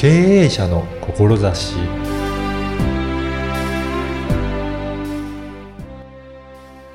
[0.00, 0.08] 経
[0.44, 1.76] 営者の志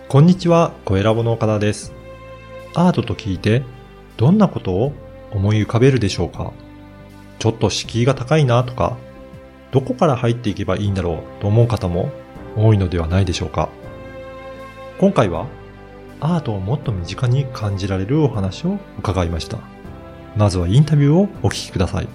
[0.10, 1.94] こんにちは、小ラボの岡田です。
[2.74, 3.62] アートと聞いて、
[4.18, 4.92] どんなことを
[5.30, 6.52] 思い浮かべるでしょうか？
[7.38, 8.98] ちょっと敷居が高いなとか、
[9.70, 11.42] どこから入っていけばいいんだろう？
[11.42, 12.10] と思う方も
[12.58, 13.70] 多いのではないでしょうか？
[14.98, 15.46] 今回は、
[16.22, 19.60] アートをもっと身近に感じられるお話を伺いました。
[20.36, 22.08] まずはインタビューをお聞きください。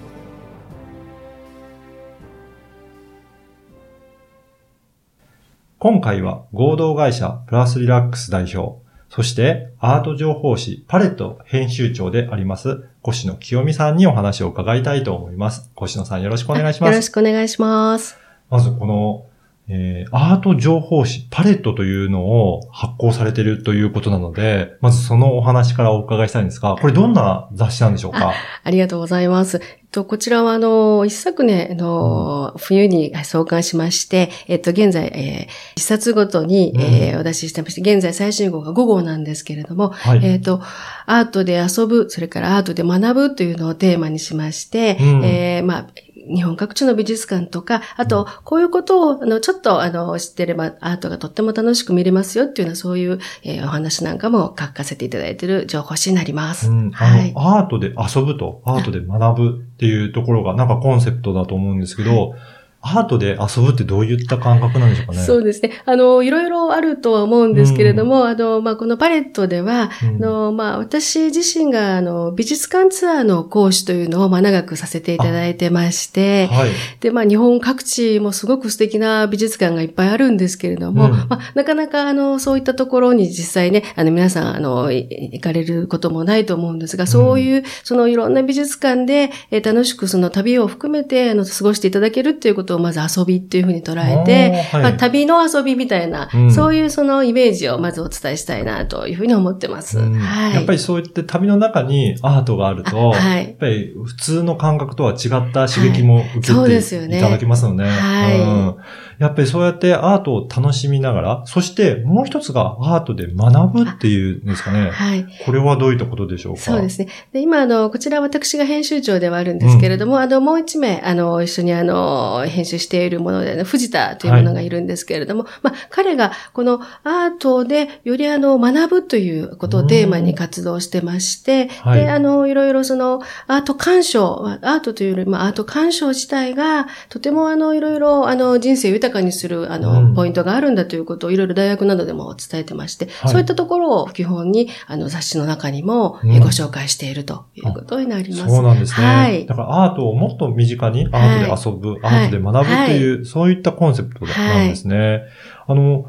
[5.83, 15.71] 今回は合同会社プラスリラックス代表、そしてアート情報誌パレット編集長であります、越野清美さんにお話を伺いたいと思います。
[15.81, 16.91] 越野さんよろしくお願いします。
[16.91, 18.15] よろしくお願いします。
[18.51, 19.25] まずこの、
[19.69, 28.33] えーアート情報誌パレットというのを発行されているということなので、まずそのお話からお伺いしたいんですが、これどんな雑誌なんでしょうか？
[28.63, 29.59] ありがとうございます。
[29.91, 40.21] と、こちらは、あの、一昨年、あの、冬に創刊しまして、えっと、現在、えー一冊ごとに、えーお出ししてまして、現在最新号が5号なんですけれども、はい。
[40.23, 40.61] えっと、
[41.05, 45.25] アートで遊ぶ、それからアートで学ぶというのをテーマにしまして、うん。
[45.25, 45.87] えーまあ、
[46.27, 56.69] 日本各地の美術館とか、あと、こういうことを、あの、ちょっと、あの、知ってれば、アートがとっても楽しく見れますよっていうような、そういう、えーお話なんかも書かせていただいている情報誌になります。
[56.69, 57.33] うん、あの、はい。
[57.35, 62.35] アートで遊ぶと、アートで学ぶっていうところがなんかコンセプトだと思うんですけど、
[62.83, 65.19] アートで遊ぶってどういった感覚なんでしょうかね？
[65.19, 65.81] そうですね。
[65.85, 70.15] あの、いろいろあるとは思うんですけれども、あの、まあ、このパレットでは、うん。
[70.15, 76.69] あの、まあ、私自身が、あの、美術館ツアーの講師というのを、まあ、長くさせていただいてまして、はい。
[76.99, 81.11] で、まあ、日本各地もすごく素敵な美術館がいっぱいあるんですけれども、うん。
[81.11, 94.83] まあ、なかなか、あの、そういったところに実際ね、あの、皆さん、あの、い行かれることもないと思うんですが、そういう、そのいろんな美術館で、えー楽しくその旅を含めて、あの、過ごしていただけるっていうことを、まず遊びっていうふうに捉えて、はい。
[94.83, 96.51] まあ、旅の遊びみたいな、うん。
[96.51, 99.99] そういうそのイメージをまずお伝えしたいなというふうに思ってます。
[99.99, 100.19] うん。
[100.19, 100.55] はい。
[100.55, 103.45] やっぱりそういって旅の中にアートがあると、あはい。
[103.45, 107.09] やっぱり普通の感覚とは違った刺激も受けですよね。
[107.09, 108.39] ていただけますので、はい。
[108.39, 108.75] うん
[109.21, 114.89] やっぱりそうやってアートを楽しみながら、そしてもう一つがアートで学ぶっていうんですかね。
[114.89, 115.25] はい。
[115.45, 116.61] これはどういったことでしょうか？
[116.61, 117.07] そうですね。
[117.31, 140.13] で、今、あの、こちら私が編集長ではあるんですけれども、あの、もう一名、あの、一緒にあの、編集しているもので、ね、藤田というものがいるんですけれども、まあ、彼が、このアートで、よりあの、学ぶということをテーマに活動してまして、はいで、あの、いろいろその、アート鑑賞、アートというより、まあ、アート鑑賞自体が、とてもあの、いろいろ、あの、人生を豊かにする、あの、うん。
[140.15, 143.31] ポイントがあるんだということを、いろいろ大学などでも伝えてまして、はい。
[143.31, 148.47] そういったところを基本に、あの、雑誌の中にも、ご紹介しているということになります。
[148.47, 149.05] そうなんですね。
[149.05, 149.45] はい。
[149.45, 153.21] だからアートをもっと身近に、アートで遊ぶ、アートで学ぶってい。
[153.21, 155.23] う、そういったコンセプトなんですね。
[155.67, 156.05] あの、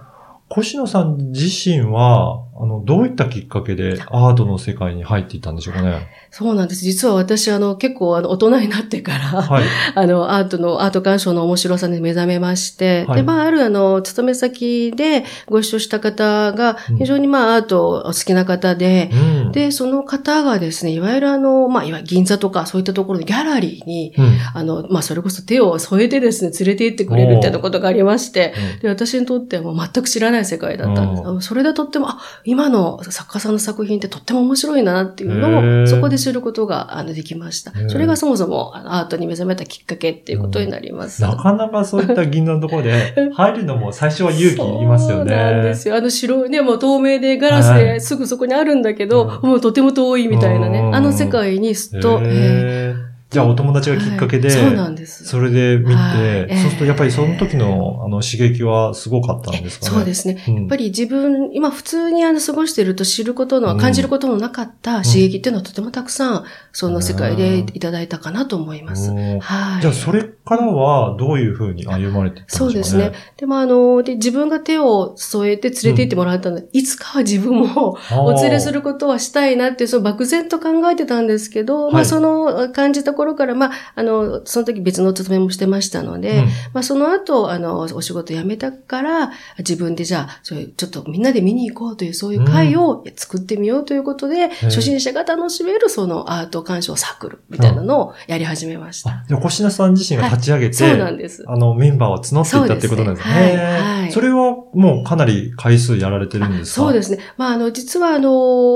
[0.57, 6.09] 越野さん自身は、あの、どういったきっかけでアートの世界に入っていったんでしょうかね？
[6.31, 6.85] そうなんです。
[6.85, 9.65] 実は私、あの、結構、あの、大人になってから、はい。
[9.95, 19.42] あの、アートの、アート鑑賞の面白さに目覚めまして、はいで、まあ、あるあの、勤め先でご一緒した方がうん、非常にまあ、アートお好きな方で、うん。
[19.53, 31.49] で、その方がですね、いわゆるあの、まあ、いわゆる銀座とかそういったところのギャラリーに、うん、あの、まあ、それこそ手を添えてですね、連れて行ってくれるみたいなことがありまして、で、私にとってはもう全く知らない世界だったんです。
[31.49, 37.73] それでとっても、あ、今の作家さんの作品ってとっても面白いなっていうのを、そこで知ることがあのできました。
[37.89, 41.23] それがそもそもアートに目覚めたきっかけっていうことになります。
[41.23, 45.35] なかなかそういった銀座のところで 入るのも最初は勇気いりますよね。
[45.35, 45.97] そうなんですよ。
[45.97, 50.79] あの白いね、もう透明でガラスはいですぐそこにあるんだけど、うんもうとても遠いみたいなね。
[50.79, 50.83] う。
[50.91, 50.95] ん。
[50.95, 55.25] あの世界にすっと、えへーじゃあお友達がきっかけで、はいそうなんです。
[55.25, 59.93] それで見て、はいええそうするとやっぱりその時のあの刺激はすごかったんですかね？
[59.93, 60.45] そうですね。
[60.49, 69.11] うんやっぱり自分、今普通にあの過ごしてると知ることの、うん感じることのなかった刺激っていうのはとてもたくさん、その世界でいただいたかなと思います。
[69.11, 69.81] はい。
[69.81, 72.75] じゃあそれからはどういうふうに歩まれてたんでしょうかね？
[72.75, 73.13] そうですね。
[73.39, 77.99] でもあの、で、自分が手を添えて連れて行ってもらったので、いつかは自分も。
[78.13, 86.45] お連れすることはしたいなって、その漠然と考えてたんですけど、まはいあその感じた頃から、まあ、あの、その時別のお勤めもしてましたので、うん。
[86.73, 99.11] まあその後、あの、お仕事辞めたから、自分でじゃあ、そういう、ちょっとみんなで見に行こうという、そういう会を作ってみようということで、初心者が楽しめるそのアート鑑賞サークルみたいなのをやり始めました。
[99.11, 101.45] あ、じゃあ、小野さん自身が立ち上げて、そうなんです。
[101.47, 103.35] あの、メンバーを募っていったっていうことなんですね。
[103.35, 103.57] すね。
[103.57, 104.01] はい。
[104.03, 104.13] はい。
[104.13, 106.83] それはもうかなり回数やられてるんですか？
[106.83, 107.19] そうですね。
[107.37, 108.31] まあ、あの、実は、あの、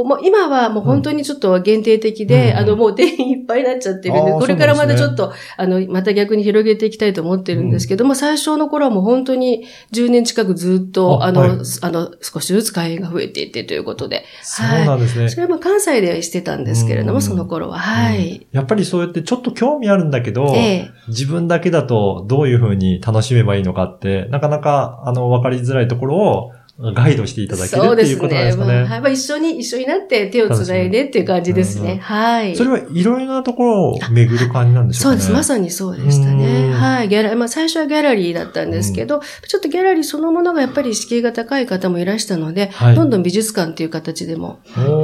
[0.04, 2.58] もう今はもう本当にちょっと限定的で、うん。
[2.58, 14.24] あの、もう定員いっぱいになっちゃってるんでで、これからまたちょっと、あの、また逆に広げていきたいと思ってるんですけども、最初の頃はもう本当に10年近くずっと、あの、あの、少しずつ会員が増えていってということで。
[14.42, 15.28] そうなんですね。
[15.28, 17.78] それは関西でしてたんですけれども、その頃は。
[17.78, 20.54] はい、やっぱりそうやってちょっと興味あるんだけど、
[21.08, 28.68] 自分だけだとどういうふうに楽しめばいいのかって、なかなか、あの、わかりづらいところを、ガイドしていただけるっていうことなんですかね。
[28.68, 29.00] そうですね。
[29.00, 31.96] まあ、一緒に、一緒になって手をつないでっていう感じですね。
[32.02, 32.54] はい。
[32.54, 35.22] それはいろいろなところを巡る感じなんでしょうかね。
[35.22, 35.32] そうです。
[35.32, 36.74] まさにそうでしたね。
[36.74, 37.08] はい。
[37.08, 44.60] ギャラ、まあ最初はギャラリーだったんですけど、ちょっとギャラリーそのものがやっぱり敷居が高い方もいらしたので、はい、どんどん美術館っていう形でも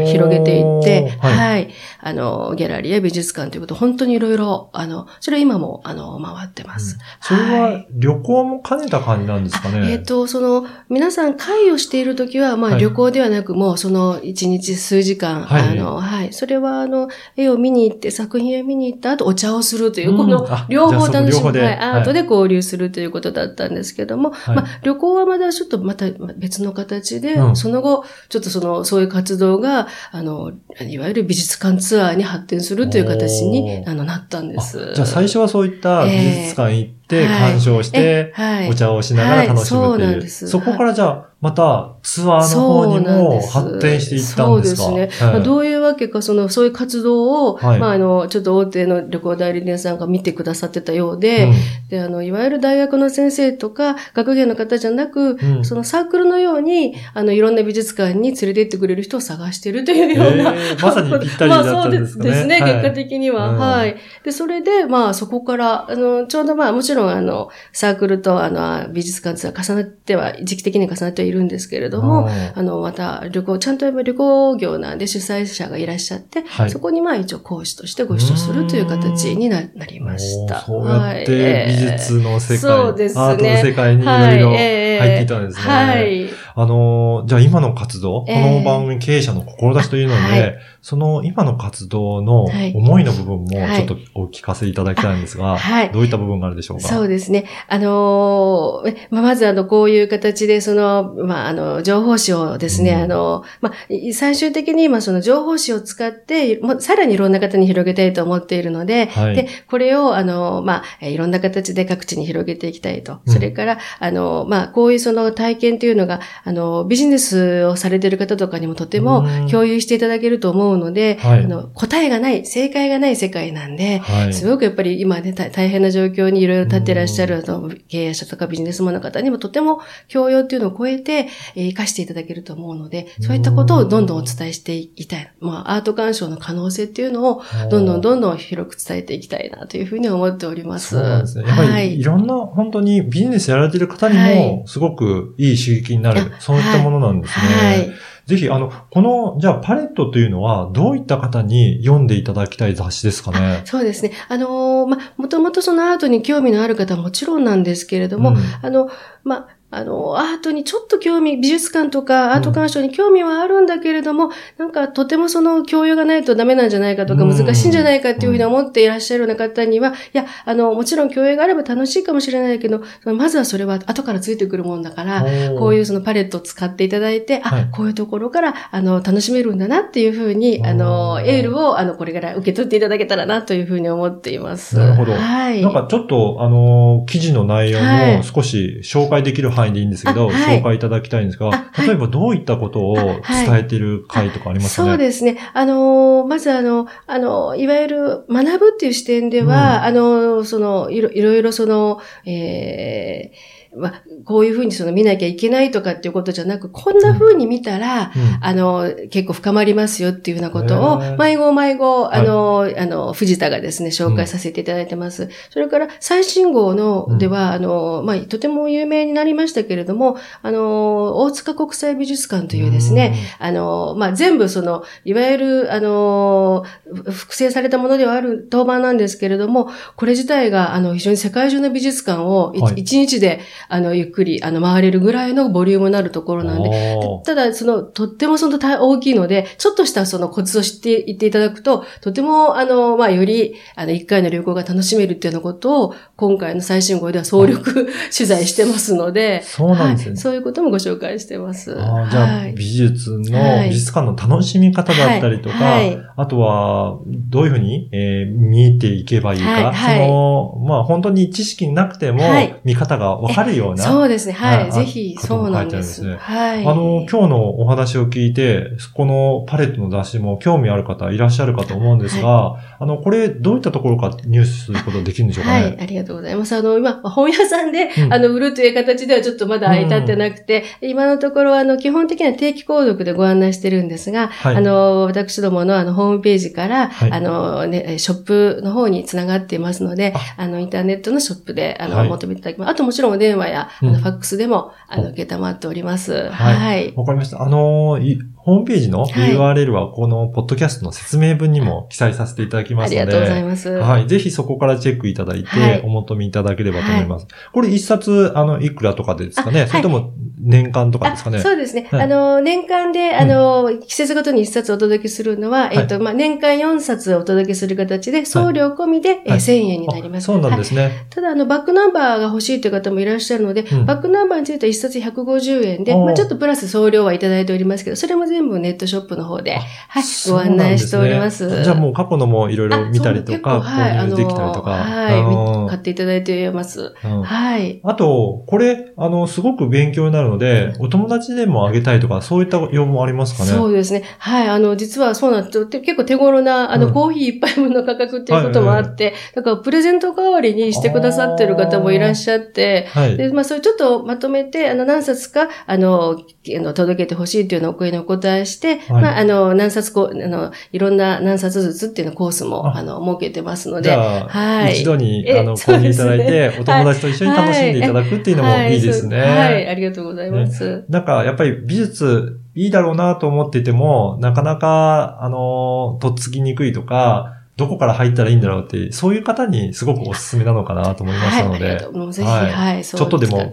[0.06, 1.70] 広げていって、はい、はい。
[2.00, 6.98] あの、ギャラリーや美術館ということ、本当にいろいろ、あの、それは今も、あの、回ってます。
[7.30, 16.32] うん、それは旅行も兼ねた感じなんですかね、えっ、ー、と、その、皆さん会をしているときは、は、まあ、旅行ではなく、もうその一日数時間、はい、あの、はい。
[16.32, 34.92] それは、あの、絵を見に行って、作品を見に行った後、お茶をするという、この両方楽しむ、はい、アートで交流するということだったんですけども、はい、まあ、旅行はまだちょっとまた別の形で、うん、その後、ちょっとその、そういう活動が、あの、いわゆる美術館ツアーに発展するという形にあのなったんです。
[34.94, 38.32] じゃあ最初はそういった美術館行って、鑑賞して、
[38.70, 40.26] お茶をしながら楽しむってい。
[40.26, 40.30] う。
[40.30, 44.82] そこからじゃあ、またツアーの方にも発展していったんですか？
[44.82, 45.30] そうですね。
[45.30, 51.52] はい、どういうわけか、その、そういう活動を、はい、まあ、あの、ちょっと大手の旅行代理店さんが見てくださってたようで、うん、
[51.88, 60.54] で、あの、いわゆる大学の先生とか、学芸の方じゃなく、うん、そのサークルのように、あの、いろんな美術館に連れて行ってくれる人を探してるというような。
[60.54, 62.24] えー、まさにぴったりだったんですね。
[62.28, 63.96] まあ、そうですね、はい、結果的には、うん、はい。
[64.24, 80.60] で、それで、まあ、そこから、あの、ちょうどまあ、もちろん、あの、サークルと、あの、美術館ツアー重なっては、時期的に重なってはいるんですけれども、も、あの、また旅行、ちゃんと旅行業なんで主催者がいらっしゃって、はい、そこにまあ一応講師としてご一緒するという形になりました。
[80.60, 85.62] そうやって美術の世界、はい、そうですね、アートの世界にいろいろ入っていたんですね。
[85.62, 86.28] はい。
[86.54, 96.88] あの、じゃあ今の活動、この番組経営者の志というので、はい、その今の活動の思いの部分もちょっとお聞かせいただきたいんですが、はい、どういった部分があるでしょうか？
[96.88, 97.46] そうですね。
[97.68, 103.72] あのー、まあ、まずあの、こういう形でその、まあ、あの、情報誌をですね、うん、あの、まあ、
[104.12, 113.20] 最終的に今その情報誌を使って、もさらにいろんな方に広げたいと思っているので、はい、で、これをあの、まあ、いろんな形で各地に広げていきたいと。
[113.26, 127.44] それから、あの、まあ、こういうその体験というのが、あの、ビジネスをされている方とかにもとても共有していただけると思うので、はい、あの答えがない、正解がない世界なんで、はい、すごくやっぱり今ね、大変な状況にいろいろ立ってらっしゃる
[127.88, 135.32] 経営者とかビジネスマンの方にもとても教養っていうのを超えて、えー、活かしていただけると思うので、そういったことをどんどんお伝えしていきたい。
[135.40, 140.96] まあ、アート鑑賞の可能性っていうのを、どんどんどんどん広く伝えていきたいなというふうに思っております。
[140.96, 141.44] そうなんですね。
[141.46, 147.46] やっぱり、はい、いろんな本当にビジネスやられてる方にも、すごくいい刺激になる、はい、そういったものなんですね。
[147.46, 147.92] はい。
[148.26, 153.62] ぜひ、あの、この、じゃあ、パレットというのは、どういった方に読んでいただきたい雑誌ですかね？
[153.64, 154.12] そうですね。
[154.28, 158.90] あのー、ま、もともとそのアートに興味のある方はもちろんなんですけれども、うん、あの、
[159.24, 159.48] ま、あ
[159.84, 175.24] の、アートにちょっと興味、美術館とかアート鑑賞に興味はあるんだけれども、うん、なんかとてもその教養がないとダメなんじゃないかとか、難しいんじゃないかっていうふうに思っていらっしゃるような方には、いや、あの、もちろん教養があれば楽しいかもしれないけど、まずはそれは後からついてくるもんだから、
[175.58, 184.76] こういうそのパレットを使っていただいて、あ、こういうところから、あの、楽しめるんだなっていうふうに、あの、エールを、あの、これから受け取っていただけたらなというふうに思っています。
[184.76, 185.12] なるほど。
[185.12, 185.62] はい。
[185.62, 189.82] なんかちょっと、あの、記事の内容も少し紹介できる範囲でい。
[189.82, 190.60] いんですけど、はい。
[190.60, 190.78] 紹介い。
[190.78, 191.24] ただきたい。
[191.24, 192.42] んですが、はい、例えばどうい。
[192.42, 193.22] ったことを伝
[193.58, 193.78] えてい。
[193.78, 195.38] る回とかありますかね、そうですね。
[195.54, 215.24] あの、まずあの、あの、いわゆる学ぶっていう視点では、うん、あの、その、いろいろいろその、えー、まあ、こういうふうにその見なきゃいけないとかっていうことじゃなく、こんなふうに見たら、うん、あの、結構深まりますよっていうようなことを、迷子迷子、あの、はい、あの、藤田がですね、紹介させていただいてます。
[215.24, 226.64] うん、それから、最新号の、では、あの、まあ、とても有名になりましたけれども、あの、大塚国際美術館というですね、あの、まあ、全部その、いわゆる、あの、
[227.10, 251.72] 複製されたものではある当番なんですけれども、これ自体が、あの、非常に世界中の美術館を一、はい、日で、あの、ゆっくり、あの、回れるぐらいのボリュームのあるところなんで、ただ、その、とってもその大大きいので、ちょっとしたそのコツを知っていっていただくと、とても、あの、まあ、より、あの、一回の旅行が楽しめるっていうようなことを、今回の最新号では総力取材してますので、そうなんですねはいそういうこともご紹介してます。
[251.78, 255.80] あーじゃあ、はい美術の、はい美術館の楽しみ方だったりとか、
[256.16, 264.32] あとは、どういうふうに、えー見えていけばいいか、その、まあ本当に知識なくてもはい、見方がわかるような、そうですね。
[264.32, 264.62] はい。
[264.62, 266.16] はいぜひ、あそうなんです。
[266.16, 266.66] はい。
[266.66, 275.62] あの、今日のお話を聞いて、このパレットの雑誌も興味ある方いらっしゃるかと思うんですが、あの、これどういったところから入手することができるんでしょうかね？
[275.64, 276.54] はい、ありがとうございます。
[276.54, 292.70] あの、今、本屋さんで、うんあの、売るという形ではちょっとまだ空いたってなくて、今のところ、あの、基本的には定期購読でご案内してるんですが、はいあの、私どものあの、ホームページから、はいあの、ね、ショップの方につながっていますので、あの、インターネットのショップで、あの、はい求めていただきます。
[292.70, 296.30] あともちろんお電話や、あうんの、ファックスでも、あの、お受けたまっております。
[296.30, 296.92] はいはい。
[296.96, 297.42] わかりました。
[297.42, 303.68] あの、いホームページのはい URL はこのポッドキャストの説明文にも記載させていただきますので、ありがとうございます。
[303.70, 304.08] はい。
[304.08, 307.26] ぜひそこからチェックいただいて、はいお求めいただければと思います。
[307.52, 311.88] これ一冊、あの、いくらとかですかねあそれとも年間とかですかねあそうですね。
[311.90, 320.24] はいあの、年間で、あの、季節ごとに1冊お届けするのは、えっと、まあ、年間4冊お届けする形で、送料込みで、えーはい1000円になります。
[320.24, 321.06] あそうなんはいですね。
[321.10, 331.62] ただ、あの、バックナンバーが欲しいという方もいらっしゃるので、うんバックナンバーについては1冊150円で、まあ、ちょっとプラス送料はいただいておりますけど、それも全部ネットショップの方で、はい、ご案内しております。
[331.62, 334.70] じゃあもう過去のもいろいろ見たりとか、購入できたりとか。
[334.70, 336.94] はい買っていただいてます。
[337.04, 337.80] うんはい。
[337.84, 343.50] あと、これ、あの、すごく勉強になるので、お友達でもあげたいとか、そういった要望ありますかね？
[343.50, 344.02] そうですね。
[344.18, 344.48] はい。
[344.48, 345.66] あの、実はそうなんです。
[345.66, 353.16] て結構手頃な、あの、うんコーヒー一杯分の価格っていうこともあって、だからプレゼント代わりにしてくださってる方もいらっしゃって、はい。
[353.16, 356.18] で、まあ、それちょっとまとめて、あの、何冊か、あの、
[356.56, 368.90] あの届けてほしいというようなお声にお答えして、はいまあ、あの、何冊こう、あの、いろんな何冊ずつっていうのコースも、ああの、設けてますので、じゃあ、はい一度に、えあの、購入いただいて、お友達と一緒に楽しんでいただくっていうのもいいですね。
[368.91, 370.84] はい、そうはいありがとうございます。
[370.88, 381.92] なんか、やっぱり美術いいだろうなと思ってても、なかなか、あの、とっつきにくいとか、どこから入ったらいいんだろうって、そういう方にすごくおすすめなのかなと思いますのはい、ありでがと、う。
[381.92, 383.50] もうぜひ、はいはい、ちょっとでも。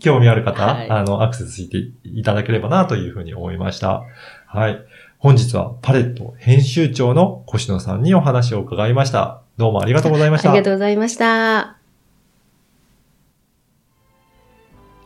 [0.00, 4.02] 興味ある方、はいあの、アクセスしていただければなというふうに思いました。
[4.46, 4.78] はい。
[5.18, 9.40] 本日はパレット編集長の越野さんにお話を伺いました。
[9.56, 10.50] どうもありがとうございました。
[10.50, 11.75] ありがとうございました。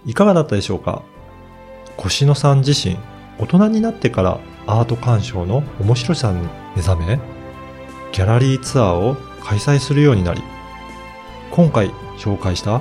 [0.07, 1.03] いかがだったでしょうか？
[1.99, 2.97] 越野さん自身、
[3.39, 6.41] 大人になってからアート鑑賞の面白さに
[6.75, 7.21] 目覚め、
[8.13, 10.43] ギャラリーツアーを開催するようになり、
[11.51, 12.81] 今回紹介した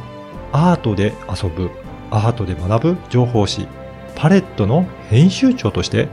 [0.52, 1.70] アートで遊ぶ、
[2.12, 3.68] アートで学ぶ情報誌、
[4.16, 6.08] パレットの編集長として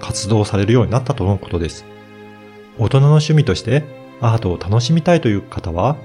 [0.00, 1.84] 活動されるようになったとのことです。
[2.78, 3.84] 大人の趣味として
[4.20, 5.96] アートを楽しみたいという方は、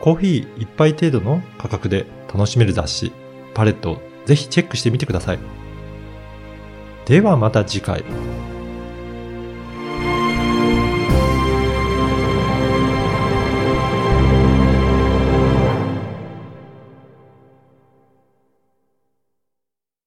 [0.00, 3.12] コーヒー一杯程度の価格で楽しめる雑誌、
[3.56, 5.38] パレットをぜひチェックしてみてください。
[7.06, 8.04] ではまた次回。